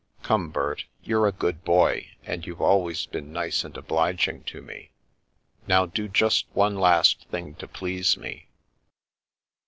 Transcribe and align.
Come, 0.23 0.49
Bert, 0.49 0.85
you're 1.03 1.27
a 1.27 1.31
good 1.31 1.63
boy, 1.63 2.07
and 2.23 2.43
you've 2.43 2.59
always 2.59 3.05
been 3.05 3.31
nice 3.31 3.63
and 3.63 3.77
obliging 3.77 4.43
to 4.45 4.59
me; 4.59 4.89
now 5.67 5.85
do 5.85 6.07
just 6.07 6.47
one 6.53 6.73
last 6.79 7.27
thing 7.29 7.53
to 7.57 7.67
please 7.67 8.17
me." 8.17 8.49